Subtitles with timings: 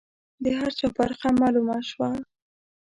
[0.43, 2.09] د هر چا برخه معلومه شوه.